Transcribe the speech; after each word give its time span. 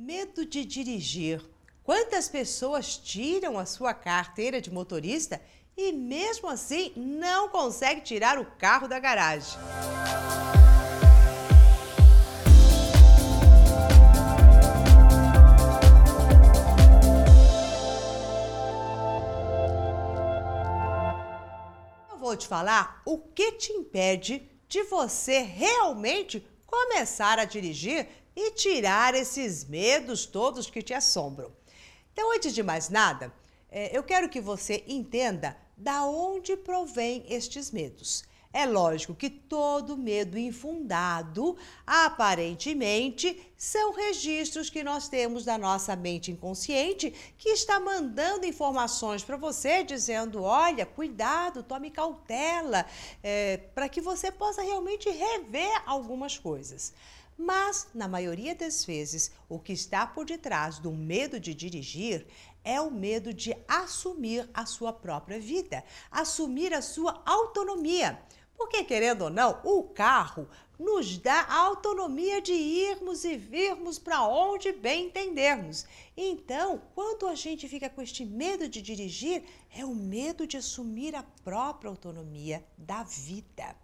Medo 0.00 0.46
de 0.46 0.64
dirigir. 0.64 1.44
Quantas 1.82 2.28
pessoas 2.28 2.96
tiram 2.96 3.58
a 3.58 3.66
sua 3.66 3.92
carteira 3.92 4.60
de 4.60 4.70
motorista 4.70 5.42
e 5.76 5.90
mesmo 5.90 6.48
assim 6.48 6.92
não 6.94 7.48
consegue 7.48 8.02
tirar 8.02 8.38
o 8.38 8.44
carro 8.44 8.86
da 8.86 9.00
garagem? 9.00 9.58
Eu 22.08 22.18
vou 22.18 22.36
te 22.36 22.46
falar 22.46 23.02
o 23.04 23.18
que 23.18 23.50
te 23.50 23.72
impede 23.72 24.48
de 24.68 24.84
você 24.84 25.40
realmente 25.40 26.46
começar 26.64 27.40
a 27.40 27.44
dirigir 27.44 28.06
e 28.40 28.52
tirar 28.52 29.16
esses 29.16 29.64
medos 29.64 30.24
todos 30.24 30.70
que 30.70 30.80
te 30.80 30.94
assombram. 30.94 31.50
Então, 32.12 32.32
antes 32.32 32.54
de 32.54 32.62
mais 32.62 32.88
nada, 32.88 33.32
é, 33.68 33.96
eu 33.96 34.04
quero 34.04 34.28
que 34.28 34.40
você 34.40 34.84
entenda 34.86 35.58
da 35.76 36.04
onde 36.04 36.56
provém 36.56 37.24
estes 37.28 37.72
medos. 37.72 38.22
É 38.52 38.64
lógico 38.64 39.12
que 39.12 39.28
todo 39.28 39.96
medo 39.96 40.38
infundado, 40.38 41.56
aparentemente, 41.84 43.52
são 43.56 43.92
registros 43.92 44.70
que 44.70 44.84
nós 44.84 45.08
temos 45.08 45.44
da 45.44 45.58
nossa 45.58 45.96
mente 45.96 46.30
inconsciente 46.30 47.12
que 47.36 47.48
está 47.48 47.80
mandando 47.80 48.46
informações 48.46 49.24
para 49.24 49.36
você 49.36 49.82
dizendo: 49.82 50.44
olha, 50.44 50.86
cuidado, 50.86 51.64
tome 51.64 51.90
cautela, 51.90 52.86
é, 53.20 53.56
para 53.74 53.88
que 53.88 54.00
você 54.00 54.30
possa 54.30 54.62
realmente 54.62 55.10
rever 55.10 55.82
algumas 55.84 56.38
coisas. 56.38 56.94
Mas, 57.40 57.86
na 57.94 58.08
maioria 58.08 58.52
das 58.52 58.84
vezes, 58.84 59.30
o 59.48 59.60
que 59.60 59.72
está 59.72 60.04
por 60.04 60.26
detrás 60.26 60.80
do 60.80 60.90
medo 60.90 61.38
de 61.38 61.54
dirigir 61.54 62.26
é 62.64 62.80
o 62.80 62.90
medo 62.90 63.32
de 63.32 63.56
assumir 63.68 64.50
a 64.52 64.66
sua 64.66 64.92
própria 64.92 65.38
vida, 65.38 65.84
assumir 66.10 66.74
a 66.74 66.82
sua 66.82 67.22
autonomia. 67.24 68.20
Porque, 68.56 68.82
querendo 68.82 69.22
ou 69.22 69.30
não, 69.30 69.60
o 69.62 69.84
carro 69.84 70.48
nos 70.76 71.16
dá 71.16 71.42
a 71.42 71.58
autonomia 71.58 72.42
de 72.42 72.52
irmos 72.52 73.24
e 73.24 73.36
virmos 73.36 74.00
para 74.00 74.26
onde 74.26 74.72
bem 74.72 75.06
entendermos. 75.06 75.86
Então, 76.16 76.82
quando 76.92 77.28
a 77.28 77.36
gente 77.36 77.68
fica 77.68 77.88
com 77.88 78.02
este 78.02 78.24
medo 78.24 78.68
de 78.68 78.82
dirigir, 78.82 79.44
é 79.72 79.84
o 79.84 79.94
medo 79.94 80.44
de 80.44 80.56
assumir 80.56 81.14
a 81.14 81.22
própria 81.44 81.88
autonomia 81.88 82.64
da 82.76 83.04
vida. 83.04 83.76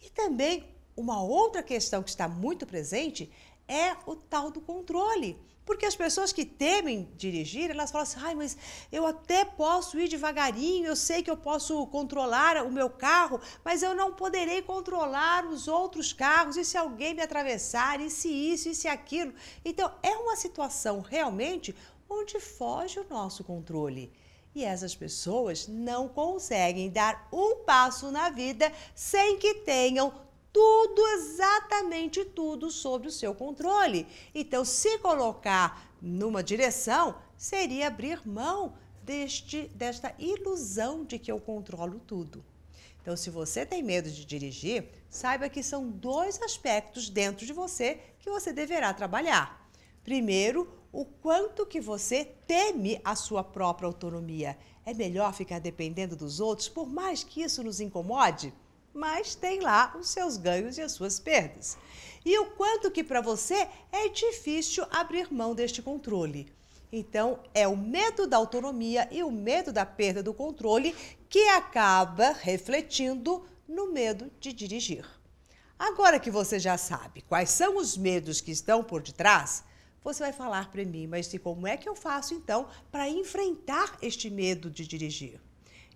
E 0.00 0.08
também 0.08 0.79
uma 0.96 1.22
outra 1.22 1.62
questão 1.62 2.02
que 2.02 2.10
está 2.10 2.28
muito 2.28 2.66
presente 2.66 3.30
é 3.68 3.96
o 4.06 4.16
tal 4.16 4.50
do 4.50 4.60
controle. 4.60 5.38
Porque 5.64 5.86
as 5.86 5.94
pessoas 5.94 6.32
que 6.32 6.44
temem 6.44 7.08
dirigir, 7.16 7.70
elas 7.70 7.92
falam 7.92 8.02
assim: 8.02 8.18
ai, 8.20 8.34
mas 8.34 8.56
eu 8.90 9.06
até 9.06 9.44
posso 9.44 10.00
ir 10.00 10.08
devagarinho, 10.08 10.86
eu 10.86 10.96
sei 10.96 11.22
que 11.22 11.30
eu 11.30 11.36
posso 11.36 11.86
controlar 11.86 12.64
o 12.64 12.72
meu 12.72 12.90
carro, 12.90 13.40
mas 13.64 13.80
eu 13.80 13.94
não 13.94 14.12
poderei 14.12 14.62
controlar 14.62 15.46
os 15.46 15.68
outros 15.68 16.12
carros, 16.12 16.56
e 16.56 16.64
se 16.64 16.76
alguém 16.76 17.14
me 17.14 17.22
atravessar, 17.22 18.00
e 18.00 18.10
se 18.10 18.28
isso, 18.28 18.68
e 18.68 18.74
se 18.74 18.88
aquilo. 18.88 19.32
Então, 19.64 19.92
é 20.02 20.10
uma 20.16 20.34
situação 20.34 21.00
realmente 21.00 21.72
onde 22.08 22.40
foge 22.40 22.98
o 22.98 23.06
nosso 23.08 23.44
controle. 23.44 24.12
E 24.52 24.64
essas 24.64 24.96
pessoas 24.96 25.68
não 25.68 26.08
conseguem 26.08 26.90
dar 26.90 27.28
um 27.32 27.62
passo 27.64 28.10
na 28.10 28.30
vida 28.30 28.72
sem 28.92 29.38
que 29.38 29.54
tenham 29.54 30.12
tudo, 30.52 31.06
exatamente 31.08 32.24
tudo 32.24 32.70
sobre 32.70 33.08
o 33.08 33.12
seu 33.12 33.34
controle. 33.34 34.06
Então, 34.34 34.64
se 34.64 34.98
colocar 34.98 35.90
numa 36.00 36.42
direção, 36.42 37.16
seria 37.36 37.86
abrir 37.86 38.26
mão 38.26 38.74
deste, 39.02 39.68
desta 39.74 40.14
ilusão 40.18 41.04
de 41.04 41.18
que 41.18 41.30
eu 41.30 41.40
controlo 41.40 42.00
tudo. 42.00 42.44
Então, 43.02 43.16
se 43.16 43.30
você 43.30 43.64
tem 43.64 43.82
medo 43.82 44.10
de 44.10 44.24
dirigir, 44.24 44.88
saiba 45.08 45.48
que 45.48 45.62
são 45.62 45.88
dois 45.88 46.40
aspectos 46.42 47.08
dentro 47.08 47.46
de 47.46 47.52
você 47.52 47.98
que 48.18 48.30
você 48.30 48.52
deverá 48.52 48.92
trabalhar. 48.92 49.68
Primeiro, 50.04 50.68
o 50.92 51.04
quanto 51.04 51.64
que 51.66 51.80
você 51.80 52.24
teme 52.24 53.00
a 53.04 53.14
sua 53.14 53.44
própria 53.44 53.86
autonomia. 53.86 54.58
É 54.84 54.92
melhor 54.92 55.32
ficar 55.32 55.60
dependendo 55.60 56.16
dos 56.16 56.40
outros, 56.40 56.68
por 56.68 56.88
mais 56.88 57.22
que 57.22 57.42
isso 57.42 57.62
nos 57.62 57.80
incomode? 57.80 58.52
Mas 58.92 59.34
tem 59.34 59.60
lá 59.60 59.94
os 59.98 60.10
seus 60.10 60.36
ganhos 60.36 60.78
e 60.78 60.82
as 60.82 60.92
suas 60.92 61.18
perdas. 61.18 61.76
E 62.24 62.38
o 62.38 62.46
quanto 62.50 62.90
que 62.90 63.02
para 63.02 63.20
você 63.20 63.68
é 63.90 64.08
difícil 64.08 64.84
abrir 64.90 65.32
mão 65.32 65.54
deste 65.54 65.80
controle. 65.80 66.52
Então, 66.92 67.38
é 67.54 67.68
o 67.68 67.76
medo 67.76 68.26
da 68.26 68.36
autonomia 68.36 69.08
e 69.10 69.22
o 69.22 69.30
medo 69.30 69.72
da 69.72 69.86
perda 69.86 70.22
do 70.22 70.34
controle 70.34 70.94
que 71.28 71.48
acaba 71.48 72.32
refletindo 72.32 73.44
no 73.66 73.92
medo 73.92 74.30
de 74.40 74.52
dirigir. 74.52 75.06
Agora 75.78 76.18
que 76.18 76.30
você 76.30 76.58
já 76.58 76.76
sabe 76.76 77.22
quais 77.22 77.50
são 77.50 77.76
os 77.76 77.96
medos 77.96 78.40
que 78.40 78.50
estão 78.50 78.82
por 78.82 79.00
detrás, 79.00 79.64
você 80.02 80.22
vai 80.24 80.32
falar 80.32 80.70
para 80.70 80.84
mim, 80.84 81.06
mas 81.06 81.30
como 81.42 81.66
é 81.66 81.76
que 81.76 81.88
eu 81.88 81.94
faço 81.94 82.34
então 82.34 82.68
para 82.90 83.08
enfrentar 83.08 83.96
este 84.02 84.28
medo 84.28 84.68
de 84.68 84.86
dirigir? 84.86 85.40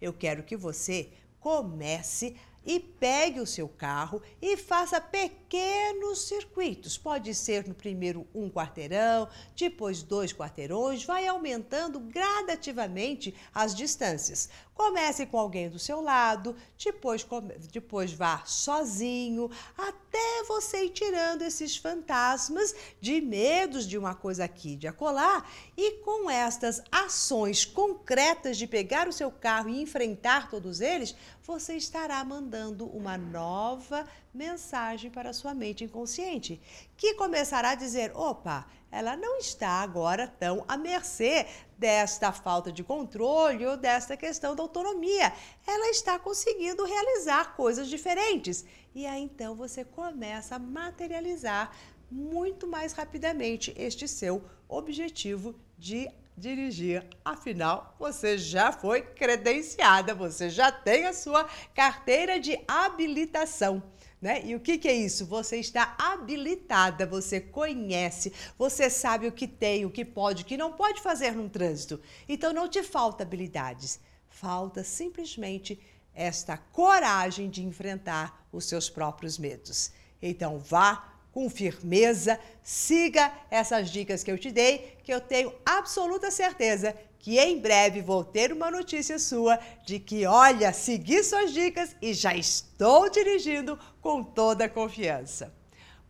Eu 0.00 0.12
quero 0.12 0.42
que 0.42 0.56
você 0.56 1.10
comece 1.40 2.36
e 2.66 2.80
pegue 2.80 3.40
o 3.40 3.46
seu 3.46 3.68
carro 3.68 4.22
e 4.40 4.56
faça 4.56 5.00
pequenos 5.00 6.26
circuitos. 6.26 6.96
Pode 6.96 7.34
ser 7.34 7.68
no 7.68 7.74
primeiro 7.74 8.26
um 8.34 8.48
quarteirão, 8.48 9.28
depois 9.54 10.02
dois 10.02 10.32
quarteirões, 10.32 11.04
vai 11.04 11.26
aumentando 11.26 12.00
gradativamente 12.00 13.34
as 13.52 13.74
distâncias. 13.74 14.48
Comece 14.74 15.24
com 15.26 15.38
alguém 15.38 15.68
do 15.68 15.78
seu 15.78 16.00
lado, 16.00 16.56
depois, 16.82 17.24
depois 17.70 18.12
vá 18.12 18.42
sozinho, 18.44 19.48
até 19.78 20.42
você 20.48 20.86
ir 20.86 20.90
tirando 20.90 21.42
esses 21.42 21.76
fantasmas 21.76 22.74
de 23.00 23.20
medos 23.20 23.86
de 23.86 23.96
uma 23.96 24.16
coisa 24.16 24.44
aqui, 24.44 24.74
de 24.74 24.88
acolá. 24.88 25.44
E 25.76 25.98
com 25.98 26.28
estas 26.28 26.82
ações 26.90 27.64
concretas 27.64 28.56
de 28.56 28.66
pegar 28.66 29.06
o 29.06 29.12
seu 29.12 29.30
carro 29.30 29.68
e 29.68 29.80
enfrentar 29.80 30.50
todos 30.50 30.80
eles, 30.80 31.14
você 31.44 31.76
estará 31.76 32.24
mandando 32.24 32.53
uma 32.92 33.18
nova 33.18 34.06
mensagem 34.32 35.10
para 35.10 35.32
sua 35.32 35.54
mente 35.54 35.84
inconsciente, 35.84 36.60
que 36.96 37.14
começará 37.14 37.70
a 37.70 37.74
dizer: 37.74 38.12
opa, 38.14 38.66
ela 38.90 39.16
não 39.16 39.38
está 39.38 39.82
agora 39.82 40.28
tão 40.28 40.64
à 40.68 40.76
mercê 40.76 41.46
desta 41.76 42.32
falta 42.32 42.70
de 42.70 42.84
controle 42.84 43.66
ou 43.66 43.76
desta 43.76 44.16
questão 44.16 44.54
da 44.54 44.62
autonomia. 44.62 45.32
Ela 45.66 45.90
está 45.90 46.18
conseguindo 46.18 46.84
realizar 46.84 47.56
coisas 47.56 47.88
diferentes. 47.88 48.64
E 48.94 49.04
aí 49.06 49.22
então 49.22 49.56
você 49.56 49.84
começa 49.84 50.54
a 50.54 50.58
materializar 50.58 51.72
muito 52.10 52.68
mais 52.68 52.92
rapidamente 52.92 53.74
este 53.76 54.06
seu 54.06 54.44
objetivo 54.68 55.54
de 55.76 56.08
dirigir. 56.36 57.06
Afinal, 57.24 57.94
você 57.98 58.36
já 58.36 58.72
foi 58.72 59.02
credenciada, 59.02 60.14
você 60.14 60.50
já 60.50 60.70
tem 60.72 61.06
a 61.06 61.12
sua 61.12 61.48
carteira 61.74 62.38
de 62.40 62.58
habilitação. 62.66 63.82
Né? 64.20 64.42
E 64.44 64.54
o 64.54 64.60
que, 64.60 64.78
que 64.78 64.88
é 64.88 64.94
isso? 64.94 65.26
Você 65.26 65.58
está 65.58 65.94
habilitada, 65.98 67.06
você 67.06 67.40
conhece, 67.40 68.32
você 68.56 68.88
sabe 68.88 69.26
o 69.26 69.32
que 69.32 69.46
tem, 69.46 69.84
o 69.84 69.90
que 69.90 70.04
pode, 70.04 70.42
o 70.42 70.46
que 70.46 70.56
não 70.56 70.72
pode 70.72 71.02
fazer 71.02 71.32
no 71.32 71.48
trânsito. 71.48 72.00
Então 72.28 72.52
não 72.52 72.66
te 72.66 72.82
falta 72.82 73.22
habilidades, 73.22 74.00
falta 74.26 74.82
simplesmente 74.82 75.78
esta 76.14 76.56
coragem 76.56 77.50
de 77.50 77.62
enfrentar 77.62 78.46
os 78.50 78.64
seus 78.64 78.88
próprios 78.88 79.36
medos. 79.36 79.92
Então 80.22 80.58
vá 80.58 81.13
com 81.34 81.50
firmeza, 81.50 82.38
siga 82.62 83.32
essas 83.50 83.90
dicas 83.90 84.22
que 84.22 84.30
eu 84.30 84.38
te 84.38 84.52
dei, 84.52 84.96
que 85.02 85.12
eu 85.12 85.20
tenho 85.20 85.52
absoluta 85.66 86.30
certeza 86.30 86.96
que 87.18 87.40
em 87.40 87.58
breve 87.58 88.00
vou 88.02 88.22
ter 88.22 88.52
uma 88.52 88.70
notícia 88.70 89.18
sua 89.18 89.58
de 89.84 89.98
que, 89.98 90.26
olha, 90.26 90.72
segui 90.72 91.24
suas 91.24 91.52
dicas 91.52 91.96
e 92.00 92.14
já 92.14 92.36
estou 92.36 93.10
dirigindo 93.10 93.78
com 94.00 94.22
toda 94.22 94.66
a 94.66 94.68
confiança. 94.68 95.52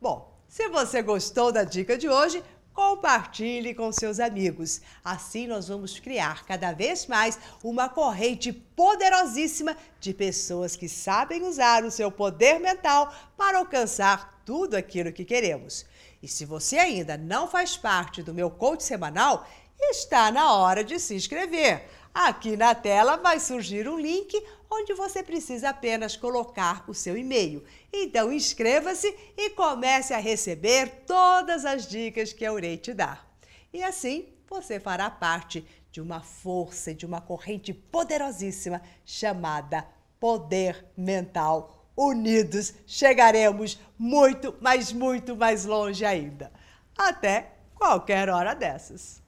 Bom, 0.00 0.36
se 0.48 0.68
você 0.68 1.00
gostou 1.00 1.52
da 1.52 1.62
dica 1.62 1.96
de 1.96 2.08
hoje, 2.08 2.42
compartilhe 2.74 3.72
com 3.74 3.92
seus 3.92 4.18
amigos. 4.18 4.82
Assim 5.04 5.46
nós 5.46 5.68
vamos 5.68 6.00
criar 6.00 6.44
cada 6.44 6.72
vez 6.72 7.06
mais 7.06 7.38
uma 7.62 7.88
corrente 7.88 8.52
poderosíssima 8.52 9.76
de 10.00 10.12
pessoas 10.12 10.74
que 10.74 10.88
sabem 10.88 11.44
usar 11.44 11.84
o 11.84 11.92
seu 11.92 12.10
poder 12.10 12.58
mental 12.58 13.14
para 13.36 13.58
alcançar 13.58 14.33
tudo 14.44 14.74
aquilo 14.74 15.12
que 15.12 15.24
queremos. 15.24 15.86
E 16.22 16.28
se 16.28 16.44
você 16.44 16.78
ainda 16.78 17.16
não 17.16 17.48
faz 17.48 17.76
parte 17.76 18.22
do 18.22 18.34
meu 18.34 18.50
coach 18.50 18.82
semanal, 18.82 19.46
está 19.78 20.30
na 20.30 20.54
hora 20.54 20.82
de 20.82 20.98
se 20.98 21.14
inscrever. 21.14 21.84
Aqui 22.12 22.56
na 22.56 22.74
tela 22.74 23.16
vai 23.16 23.40
surgir 23.40 23.88
um 23.88 23.98
link 23.98 24.40
onde 24.70 24.94
você 24.94 25.22
precisa 25.22 25.70
apenas 25.70 26.16
colocar 26.16 26.84
o 26.88 26.94
seu 26.94 27.16
e-mail. 27.16 27.64
Então 27.92 28.32
inscreva-se 28.32 29.12
e 29.36 29.50
comece 29.50 30.14
a 30.14 30.18
receber 30.18 31.04
todas 31.06 31.64
as 31.64 31.86
dicas 31.86 32.32
que 32.32 32.44
eu 32.44 32.56
irei 32.58 32.76
te 32.76 32.92
dar. 32.92 33.28
E 33.72 33.82
assim 33.82 34.28
você 34.48 34.78
fará 34.78 35.10
parte 35.10 35.66
de 35.90 36.00
uma 36.00 36.20
força 36.20 36.90
e 36.90 36.94
de 36.94 37.06
uma 37.06 37.20
corrente 37.20 37.72
poderosíssima 37.72 38.80
chamada 39.04 39.86
Poder 40.18 40.84
Mental. 40.96 41.83
Unidos 41.96 42.74
chegaremos 42.86 43.80
muito, 43.98 44.54
mas 44.60 44.92
muito 44.92 45.36
mais 45.36 45.64
longe 45.64 46.04
ainda. 46.04 46.52
Até 46.96 47.52
qualquer 47.74 48.28
hora 48.28 48.54
dessas. 48.54 49.23